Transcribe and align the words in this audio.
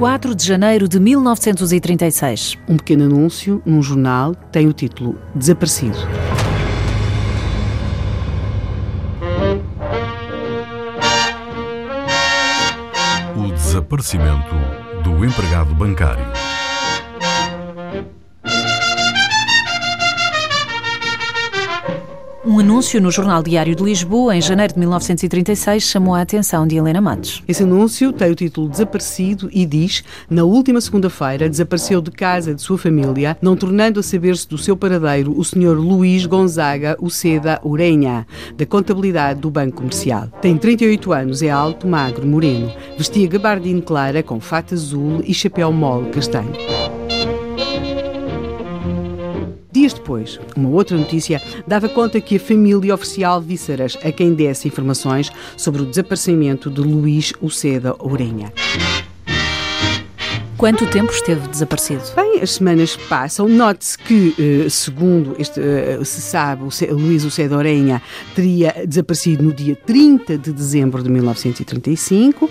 4 0.00 0.34
de 0.34 0.46
janeiro 0.46 0.88
de 0.88 0.98
1936. 0.98 2.56
Um 2.66 2.78
pequeno 2.78 3.04
anúncio 3.04 3.60
num 3.66 3.82
jornal 3.82 4.34
tem 4.34 4.66
o 4.66 4.72
título 4.72 5.20
Desaparecido. 5.34 5.98
O 13.36 13.52
desaparecimento 13.52 14.54
do 15.04 15.22
empregado 15.22 15.74
bancário. 15.74 16.24
Um 22.42 22.58
anúncio 22.58 22.98
no 23.02 23.10
Jornal 23.10 23.42
Diário 23.42 23.76
de 23.76 23.82
Lisboa, 23.82 24.34
em 24.34 24.40
janeiro 24.40 24.72
de 24.72 24.78
1936, 24.78 25.82
chamou 25.82 26.14
a 26.14 26.22
atenção 26.22 26.66
de 26.66 26.74
Helena 26.74 26.98
Matos. 26.98 27.42
Esse 27.46 27.64
anúncio 27.64 28.14
tem 28.14 28.30
o 28.30 28.34
título 28.34 28.66
Desaparecido 28.66 29.50
e 29.52 29.66
diz: 29.66 30.02
Na 30.28 30.42
última 30.42 30.80
segunda-feira 30.80 31.50
desapareceu 31.50 32.00
de 32.00 32.10
casa 32.10 32.54
de 32.54 32.62
sua 32.62 32.78
família, 32.78 33.36
não 33.42 33.54
tornando 33.54 34.00
a 34.00 34.02
saber-se 34.02 34.48
do 34.48 34.56
seu 34.56 34.74
paradeiro 34.74 35.38
o 35.38 35.44
Sr. 35.44 35.78
Luís 35.78 36.24
Gonzaga 36.24 36.96
Uceda 36.98 37.60
Urenha, 37.62 38.26
da 38.56 38.64
contabilidade 38.64 39.38
do 39.38 39.50
Banco 39.50 39.76
Comercial. 39.76 40.28
Tem 40.40 40.56
38 40.56 41.12
anos, 41.12 41.42
é 41.42 41.50
alto, 41.50 41.86
magro, 41.86 42.26
moreno. 42.26 42.72
Vestia 42.96 43.28
gabardine 43.28 43.82
clara 43.82 44.22
com 44.22 44.40
fato 44.40 44.72
azul 44.72 45.22
e 45.26 45.34
chapéu 45.34 45.70
mole 45.70 46.08
castanho. 46.08 46.52
Dias 49.80 49.94
depois, 49.94 50.38
uma 50.54 50.68
outra 50.68 50.94
notícia 50.94 51.40
dava 51.66 51.88
conta 51.88 52.20
que 52.20 52.36
a 52.36 52.38
família 52.38 52.94
oficial 52.94 53.40
Vísceras 53.40 53.96
a 54.04 54.12
quem 54.12 54.34
desse 54.34 54.68
informações 54.68 55.32
sobre 55.56 55.80
o 55.80 55.86
desaparecimento 55.86 56.68
de 56.68 56.82
Luís 56.82 57.32
Uceda 57.40 57.96
Ourenha. 57.98 58.52
Quanto 60.58 60.86
tempo 60.86 61.10
esteve 61.10 61.48
desaparecido? 61.48 62.02
Bem, 62.14 62.42
as 62.42 62.50
semanas 62.50 62.94
passam. 62.94 63.48
Note-se 63.48 63.96
que, 63.96 64.34
eh, 64.38 64.68
segundo 64.68 65.34
este, 65.38 65.58
eh, 65.58 65.98
se 66.04 66.20
sabe, 66.20 66.64
o 66.64 66.94
Luís 66.94 67.24
Uceda 67.24 67.56
Ourenha 67.56 68.02
teria 68.34 68.84
desaparecido 68.86 69.44
no 69.44 69.54
dia 69.54 69.74
30 69.74 70.36
de 70.36 70.52
dezembro 70.52 71.02
de 71.02 71.08
1935 71.08 72.50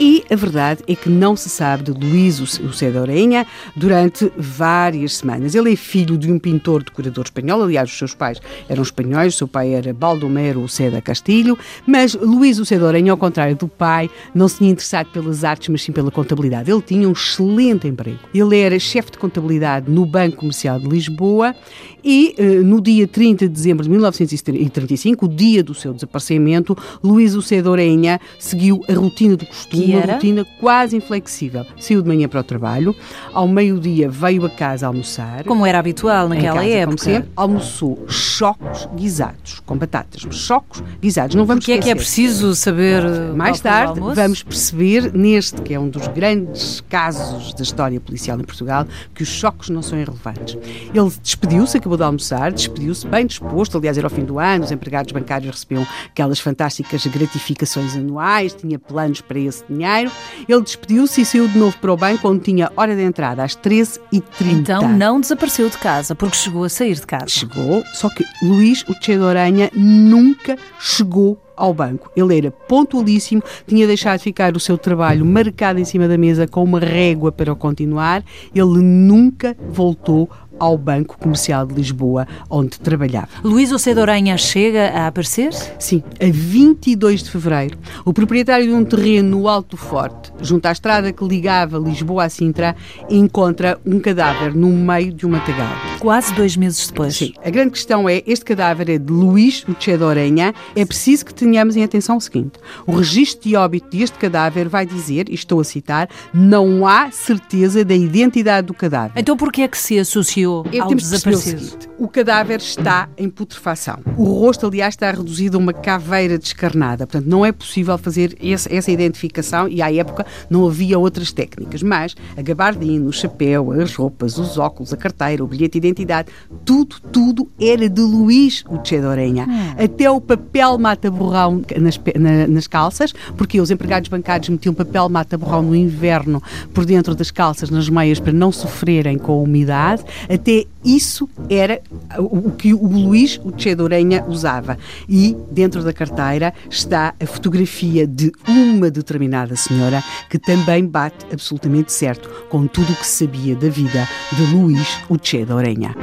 e 0.00 0.24
a 0.30 0.34
verdade 0.34 0.82
é 0.88 0.94
que 0.94 1.10
não 1.10 1.36
se 1.36 1.50
sabe 1.50 1.82
de 1.82 1.92
Luís 1.92 2.40
Uceda 2.40 3.00
Ourenha 3.00 3.46
durante 3.76 4.32
várias 4.34 5.16
semanas. 5.16 5.54
Ele 5.54 5.74
é 5.74 5.76
filho 5.76 6.16
de 6.16 6.32
um 6.32 6.38
pintor 6.38 6.82
decorador 6.82 7.24
espanhol, 7.24 7.62
aliás, 7.62 7.90
os 7.90 7.98
seus 7.98 8.14
pais 8.14 8.40
eram 8.66 8.82
espanhóis, 8.82 9.34
o 9.34 9.36
seu 9.36 9.46
pai 9.46 9.74
era 9.74 9.92
Baldomero 9.92 10.62
Uceda 10.62 11.02
Castilho, 11.02 11.58
mas 11.86 12.14
Luís 12.14 12.58
Uceda 12.58 12.86
Ourenha, 12.86 13.12
ao 13.12 13.18
contrário 13.18 13.54
do 13.54 13.68
pai, 13.68 14.08
não 14.34 14.48
se 14.48 14.56
tinha 14.56 14.70
interessado 14.70 15.08
pelas 15.08 15.44
artes, 15.44 15.68
mas 15.68 15.82
sim 15.82 15.92
pela 15.92 16.10
contabilidade. 16.10 16.70
Ele 16.70 16.80
tinha 16.80 17.06
um 17.06 17.12
excelente 17.12 17.86
emprego. 17.86 18.20
Ele 18.34 18.58
era 18.58 18.78
chefe 18.78 19.12
de 19.12 19.18
contabilidade 19.18 19.90
no 19.90 20.06
Banco 20.06 20.38
Comercial 20.38 20.80
de 20.80 20.88
Lisboa 20.88 21.54
e 22.02 22.34
eh, 22.38 22.60
no 22.60 22.80
dia 22.80 23.06
30 23.06 23.46
de 23.46 23.52
dezembro 23.52 23.84
de 23.84 23.90
1935, 23.90 25.26
o 25.26 25.28
dia 25.28 25.62
do 25.62 25.74
seu 25.74 25.92
desaparecimento, 25.92 26.74
Luís 27.04 27.34
Uceda 27.34 27.68
Ourenha 27.68 28.18
seguiu 28.38 28.80
a 28.88 28.94
rotina 28.94 29.36
do 29.36 29.44
costume 29.44 29.89
uma 29.96 30.14
rotina 30.14 30.46
quase 30.58 30.96
inflexível. 30.96 31.66
Saiu 31.78 32.02
de 32.02 32.08
manhã 32.08 32.28
para 32.28 32.40
o 32.40 32.44
trabalho, 32.44 32.94
ao 33.32 33.46
meio-dia 33.46 34.08
veio 34.08 34.44
a 34.44 34.50
casa 34.50 34.86
almoçar. 34.86 35.44
Como 35.44 35.66
era 35.66 35.78
habitual 35.78 36.28
naquela 36.28 36.56
casa, 36.56 36.68
época. 36.68 36.86
Como 36.86 36.98
sempre, 36.98 37.30
almoçou 37.36 38.04
chocos 38.08 38.88
guisados, 38.94 39.60
com 39.60 39.76
batatas. 39.76 40.26
Chocos 40.30 40.82
guisados. 41.00 41.34
Não 41.34 41.44
vamos 41.44 41.64
Porque 41.64 41.78
é 41.78 41.78
que 41.78 41.90
é 41.90 41.94
preciso 41.94 42.54
saber. 42.54 43.04
Mais 43.34 43.60
tarde 43.60 44.00
vamos 44.00 44.42
perceber, 44.42 45.12
neste 45.12 45.60
que 45.62 45.74
é 45.74 45.80
um 45.80 45.88
dos 45.88 46.06
grandes 46.08 46.80
casos 46.88 47.54
da 47.54 47.62
história 47.62 48.00
policial 48.00 48.38
em 48.40 48.44
Portugal, 48.44 48.86
que 49.14 49.22
os 49.22 49.28
choques 49.28 49.68
não 49.70 49.82
são 49.82 49.98
irrelevantes. 49.98 50.56
Ele 50.94 51.10
despediu-se, 51.22 51.76
acabou 51.76 51.96
de 51.96 52.04
almoçar, 52.04 52.52
despediu-se 52.52 53.06
bem 53.06 53.26
disposto, 53.26 53.78
aliás, 53.78 53.96
era 53.96 54.06
ao 54.06 54.10
fim 54.10 54.24
do 54.24 54.38
ano, 54.38 54.64
os 54.64 54.72
empregados 54.72 55.12
bancários 55.12 55.50
recebiam 55.50 55.86
aquelas 56.06 56.40
fantásticas 56.40 57.06
gratificações 57.06 57.96
anuais, 57.96 58.54
tinha 58.54 58.78
planos 58.78 59.20
para 59.20 59.38
esse 59.38 59.64
dinheiro. 59.70 60.10
Ele 60.48 60.62
despediu-se 60.62 61.20
e 61.20 61.24
saiu 61.24 61.48
de 61.48 61.58
novo 61.58 61.76
para 61.78 61.92
o 61.92 61.96
banco, 61.96 62.28
onde 62.28 62.44
tinha 62.44 62.70
hora 62.76 62.94
de 62.94 63.02
entrada 63.02 63.42
às 63.42 63.56
13h30. 63.56 64.20
Então 64.42 64.88
não 64.88 65.20
desapareceu 65.20 65.68
de 65.68 65.78
casa, 65.78 66.14
porque 66.14 66.36
chegou 66.36 66.64
a 66.64 66.68
sair 66.68 66.94
de 66.94 67.06
casa. 67.06 67.28
Chegou, 67.28 67.82
só 67.94 68.08
que 68.08 68.24
Luís, 68.42 68.82
o 68.88 68.94
Che 68.94 69.16
de 69.16 69.22
Oranha, 69.22 69.70
nunca 69.74 70.56
chegou 70.78 71.40
ao 71.60 71.74
banco. 71.74 72.10
Ele 72.16 72.38
era 72.38 72.50
pontualíssimo, 72.50 73.42
tinha 73.66 73.86
deixado 73.86 74.18
ficar 74.20 74.56
o 74.56 74.60
seu 74.60 74.78
trabalho 74.78 75.26
marcado 75.26 75.78
em 75.78 75.84
cima 75.84 76.08
da 76.08 76.16
mesa 76.16 76.48
com 76.48 76.64
uma 76.64 76.80
régua 76.80 77.30
para 77.30 77.52
o 77.52 77.56
continuar. 77.56 78.24
Ele 78.54 78.80
nunca 78.80 79.54
voltou 79.68 80.28
ao 80.60 80.76
Banco 80.76 81.18
Comercial 81.18 81.66
de 81.66 81.74
Lisboa, 81.74 82.28
onde 82.50 82.78
trabalhava. 82.78 83.28
Luís 83.42 83.72
Ocedo 83.72 84.02
Oranha 84.02 84.36
chega 84.36 84.90
a 84.90 85.06
aparecer? 85.06 85.52
Sim, 85.78 86.02
a 86.20 86.30
22 86.30 87.22
de 87.22 87.30
fevereiro. 87.30 87.78
O 88.04 88.12
proprietário 88.12 88.66
de 88.66 88.72
um 88.72 88.84
terreno 88.84 89.30
no 89.30 89.48
Alto 89.48 89.76
Forte, 89.76 90.30
junto 90.42 90.66
à 90.66 90.72
estrada 90.72 91.12
que 91.12 91.24
ligava 91.24 91.78
Lisboa 91.78 92.24
a 92.24 92.28
Sintra, 92.28 92.76
encontra 93.08 93.80
um 93.86 93.98
cadáver 93.98 94.54
no 94.54 94.68
meio 94.68 95.12
de 95.12 95.26
um 95.26 95.30
matagal. 95.30 95.72
Quase 95.98 96.34
dois 96.34 96.56
meses 96.56 96.86
depois. 96.86 97.16
Sim. 97.16 97.32
A 97.42 97.48
grande 97.48 97.70
questão 97.70 98.06
é, 98.08 98.22
este 98.26 98.44
cadáver 98.44 98.90
é 98.90 98.98
de 98.98 99.10
Luís 99.10 99.64
Ocedo 99.66 100.04
Oranha. 100.04 100.54
É 100.76 100.84
preciso 100.84 101.24
que 101.24 101.32
tenhamos 101.32 101.74
em 101.76 101.82
atenção 101.82 102.18
o 102.18 102.20
seguinte. 102.20 102.52
O 102.86 102.92
registro 102.92 103.48
de 103.48 103.56
óbito 103.56 103.96
deste 103.96 104.18
cadáver 104.18 104.68
vai 104.68 104.84
dizer, 104.84 105.28
e 105.30 105.34
estou 105.34 105.60
a 105.60 105.64
citar, 105.64 106.08
não 106.34 106.86
há 106.86 107.10
certeza 107.10 107.82
da 107.84 107.94
identidade 107.94 108.66
do 108.66 108.74
cadáver. 108.74 109.12
Então 109.16 109.36
por 109.36 109.50
que 109.50 109.62
é 109.62 109.68
que 109.68 109.78
se 109.78 109.98
associou 109.98 110.49
ao 110.80 110.94
desaparecido. 110.94 111.56
O, 111.56 111.64
seguinte, 111.64 111.88
o 111.98 112.08
cadáver 112.08 112.58
está 112.58 113.08
em 113.16 113.28
putrefação. 113.28 113.98
O 114.16 114.24
rosto, 114.24 114.66
aliás, 114.66 114.94
está 114.94 115.10
reduzido 115.10 115.56
a 115.56 115.60
uma 115.60 115.72
caveira 115.72 116.38
descarnada. 116.38 117.06
Portanto, 117.06 117.28
não 117.28 117.44
é 117.44 117.52
possível 117.52 117.96
fazer 117.98 118.36
esse, 118.40 118.72
essa 118.74 118.90
identificação 118.90 119.68
e, 119.68 119.82
à 119.82 119.92
época, 119.92 120.26
não 120.48 120.66
havia 120.66 120.98
outras 120.98 121.32
técnicas. 121.32 121.82
Mas 121.82 122.14
a 122.36 122.42
gabardina, 122.42 123.08
o 123.08 123.12
chapéu, 123.12 123.72
as 123.72 123.94
roupas, 123.94 124.38
os 124.38 124.58
óculos, 124.58 124.92
a 124.92 124.96
carteira, 124.96 125.44
o 125.44 125.46
bilhete 125.46 125.78
de 125.78 125.88
identidade, 125.88 126.28
tudo, 126.64 126.96
tudo 127.12 127.48
era 127.60 127.88
de 127.88 128.00
Luís 128.00 128.64
Uche 128.68 128.98
de 128.98 129.06
Orenha. 129.06 129.46
Hum. 129.48 129.84
Até 129.84 130.10
o 130.10 130.20
papel 130.20 130.78
mata-borrão 130.78 131.62
nas, 131.78 132.00
na, 132.18 132.46
nas 132.46 132.66
calças, 132.66 133.12
porque 133.36 133.60
os 133.60 133.70
empregados 133.70 134.08
bancários 134.08 134.48
metiam 134.48 134.74
papel 134.74 135.08
mata-borrão 135.08 135.62
no 135.62 135.74
inverno 135.74 136.42
por 136.72 136.84
dentro 136.84 137.14
das 137.14 137.30
calças, 137.30 137.70
nas 137.70 137.88
meias, 137.88 138.18
para 138.20 138.32
não 138.32 138.52
sofrerem 138.52 139.18
com 139.18 139.32
a 139.32 139.36
umidade. 139.36 140.04
Até 140.40 140.64
isso 140.82 141.28
era 141.50 141.82
o 142.18 142.50
que 142.52 142.72
o 142.72 142.86
Luís, 142.86 143.38
o 143.44 143.52
Che 143.54 143.74
de 143.74 143.82
Orenha, 143.82 144.24
usava. 144.26 144.78
E 145.06 145.36
dentro 145.50 145.84
da 145.84 145.92
carteira 145.92 146.54
está 146.70 147.14
a 147.20 147.26
fotografia 147.26 148.06
de 148.06 148.32
uma 148.48 148.90
determinada 148.90 149.54
senhora 149.54 150.02
que 150.30 150.38
também 150.38 150.86
bate 150.86 151.26
absolutamente 151.30 151.92
certo 151.92 152.30
com 152.48 152.66
tudo 152.66 152.90
o 152.90 152.96
que 152.96 153.06
sabia 153.06 153.54
da 153.54 153.68
vida 153.68 154.08
de 154.32 154.54
Luís, 154.54 154.88
o 155.10 155.18
Che 155.22 155.44
de 155.44 155.52
Orenha. 155.52 155.94